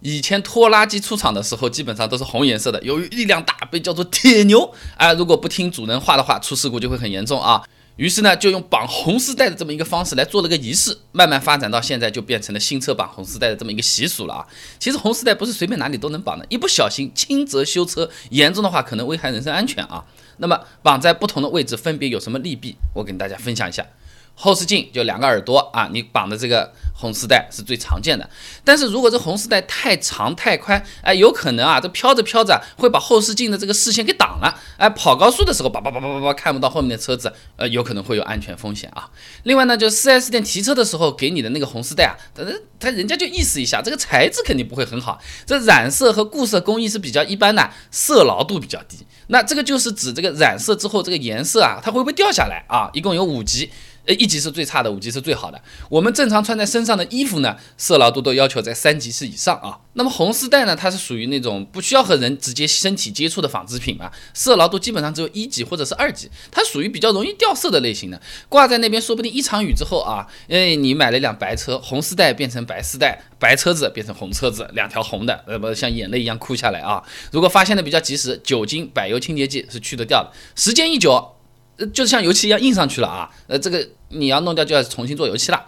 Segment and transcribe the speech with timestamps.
[0.00, 5.12] 以前拖拉机出厂的时候，基本上都是红颜色的，由于力量大，被叫做铁牛啊。
[5.12, 7.62] 如果不听主人话的话，出事故就会很严重啊。
[7.96, 14.46] 于是呢，就用绑红丝带的这么一个方式来做了个仪式，慢慢发展到现在，就变成了新车绑红丝带的这么一个习俗了啊。
[14.78, 20.04] 其实红丝带不是随便哪里都能绑的，一不小心轻则修车，严重的话可能危害人身安全啊。
[20.36, 22.76] 那么绑在不同的位置分别有什么利弊？
[22.94, 23.84] 我跟大家分享一下。
[24.40, 28.30] 后视镜就两个耳朵啊，你绑的这个红丝带是最常见的。
[28.64, 39.10] 但是如果这红丝带太长太宽，哎，有可能啊，这飘着飘着会把后视镜的这个视线给挡了，哎，跑高速的时候叭叭叭叭叭叭看不到后面的车子，呃，有可能会有安全风险啊。
[39.42, 42.44] 另外呢，就 4S 店提车的时候给你的那个红丝带啊，它
[42.78, 48.98] 它人家就意思一下，这个材质肯定不会很好，这染色和固色工艺是比较一般的，色牢度比较低。
[49.30, 52.88] 那这个就是指这个染色之后这个颜色啊，它会不会掉下来啊？
[52.92, 53.70] 一共有五级。
[54.08, 55.60] 呃，一级是最差的，五级是最好的。
[55.90, 59.80] 我们正常穿在身上的衣服呢，色牢度都要求在三级是以上啊。
[59.92, 68.18] 那么红丝带呢，它是属于那种不需要和人直接身体接触的纺织品嘛，色牢度基本上只有一级或者是二级，它属于比较容易掉色的类型的。
[68.48, 77.02] 挂在那边，说不定一场雨之后啊，哎，你买了一辆白车，红丝带变成白丝带，白车子变成红车子，两条红的，呃不像眼泪一样哭下来啊。
[77.30, 80.32] 如果发现的比较及时，酒精、柏油清洁剂是去得掉的。
[80.56, 81.37] 时间一久。
[81.86, 85.64] 就像油漆一样印上去了啊，呃，这个你要弄掉就要重新做油漆了。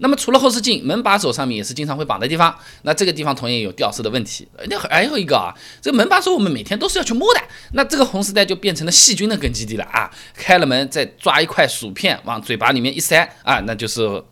[0.00, 4.46] 那么除了后视镜，门把手上面也是经常会绑的地方，那这个地方同样有掉色的问题。
[4.68, 7.40] 那还有一个啊，这个门把手我们每天都是要去摸的，
[7.72, 10.08] 那这个红丝带就变成了细菌的根基地了啊。
[10.34, 14.22] 开了门再抓一块薯片往嘴巴里面一塞啊，那就是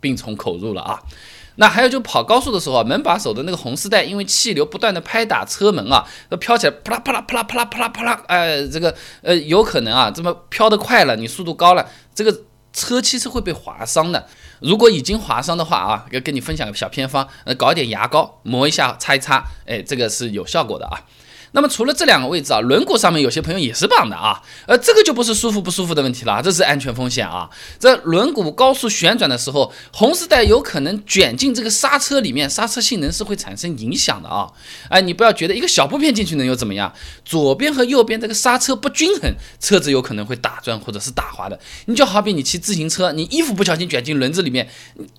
[0.00, 0.98] 病从口入了啊。
[1.56, 14.26] 那还有就跑高速的时候啊，门把手的那个红丝带，因为气流不断的拍打车门啊，那飘起来，啪啦啪啦啪啦啪啦啪啦啪啦，哎，这个呃有可能啊，这么飘得快了，你速度高了，这个车漆是会被划伤的。
[14.60, 21.00] 如果已经划伤的话啊，要跟你分享个小偏方，呃，搞点牙膏磨一下，擦一擦，哎，这个是有效果的啊。
[21.52, 27.48] 那么除了这两个位置啊，轮毂上面有些朋友也是绑的啊，呃，这个就不是舒服不舒服的问题了，这是安全风险啊。
[27.78, 34.50] 这轮毂高速旋转的时候，红丝带有可能卷进这个刹车里面，刹车性能是会产生影响的啊。
[34.90, 36.92] 哎，你不要觉得一个小布片进去能有怎么样？
[37.24, 41.58] 左边和右边这个刹车不均衡，车子有可能会打转或者是打滑的。
[41.86, 44.68] 你就好比你骑自行车，你衣服不小心卷进轮子里面，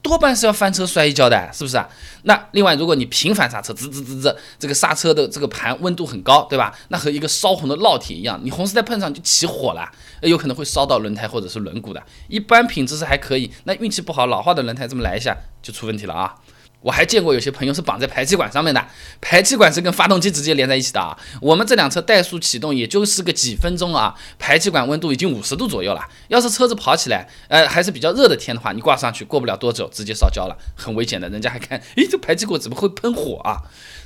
[0.01, 1.88] 多半是要翻车摔一跤的，是不是啊？
[2.23, 6.16] 那另外，如果你频繁刹车，吱吱吱吱，这个刹车的这个盘温度很。
[6.17, 6.75] 很高对吧？
[6.89, 9.89] 那和一个烧红的烙铁一样，你红丝带碰上就起火了，
[10.22, 12.03] 有可能会烧到轮胎或者是轮毂的。
[12.28, 16.35] 一般品质是还可以，那运气不好，老化的轮胎这么来一下就出问题了啊。
[16.87, 18.81] 我还见过有些朋友是绑在排气管上面的，
[19.19, 21.17] 排气管是跟发动机直接连在一起的啊。
[21.41, 26.01] 我们这辆车怠速启动也就是个几分钟啊，排气管温度已经五十度左右了。
[26.29, 31.27] 要是车子跑起来，呃，还是比较热的天的话，你挂上去过不了多久直接烧焦了，很危险的。
[31.27, 33.59] 人家还看， 诶，这排气管怎么会喷火啊？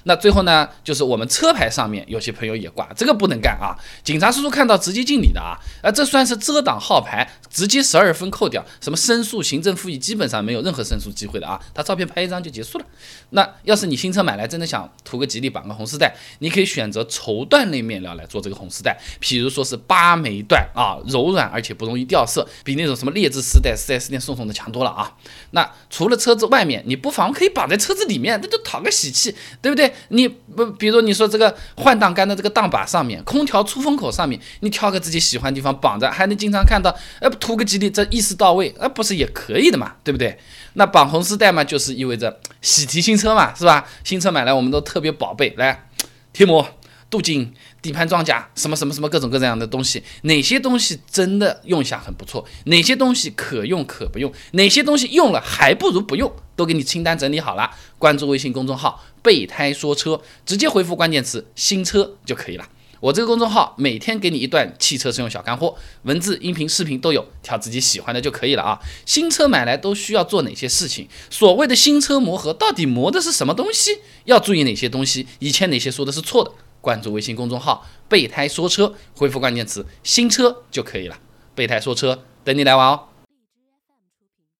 [0.05, 3.77] 那最后呢，就是我们车牌上面有些朋友也挂，这个不能干啊。
[4.03, 5.53] 警察叔叔看到直接敬礼的啊，
[5.83, 11.61] 啊，这算是遮挡号牌，直接十二分扣掉，什么申诉、行政复议，基本上没有任何申诉机会的啊。
[11.75, 12.70] 他照片拍一张就结束。
[12.71, 12.87] 说了，
[13.31, 25.13] 那要是你新车买来，真的想图个吉利，绑个红丝带，你可以选择绸缎类面料来做这个红丝带，比如说是八枚缎啊，柔软而且不容易掉色，比那种什么劣质丝带四 S 店送送的强多了啊。
[25.51, 29.91] 那除了车子外面，你不妨可以绑在车子里面，那就讨个喜气，对不对？
[30.09, 40.37] 你不，比如你说这个换挡杆的这个档把上面，空调出风口上面，你挑个自己喜欢的地方绑着，还能经常看到，呃，图个吉利，这意思到位，呃，不是也可以的嘛，对不对？
[40.73, 42.39] 那绑红丝带嘛，就是意味着。
[42.61, 43.87] 喜提新车嘛，是吧？
[44.03, 45.89] 新车买来我们都特别宝贝，来
[46.31, 46.65] 贴膜、
[47.09, 57.71] 镀金、底盘装甲，什么什么什么各种各样的东西，哪些东西真的用下很不错，哪些东西可用可不用，哪些东西用了还不如不用，都给你清单整理好了。
[57.97, 62.67] 关注微信公众号“备胎说车”，直接回复关键词“新车”就可以了。
[63.01, 68.79] 我这个公众号每天给你一段汽车使用小干货，文字、音频、视频都有，挑自己喜欢的就可以了啊。
[69.07, 71.07] 新车买来都需要做哪些事情？
[71.31, 74.01] 所谓的新车磨合，到底磨的是什么东西？
[74.25, 75.25] 要注意哪些东西？
[75.39, 76.51] 以前哪些说的是错的？
[76.79, 81.17] 关注微信公众号“备胎说车”，回复关键词“新车”就可以了。
[81.55, 83.10] 备胎说车，等你来玩哦。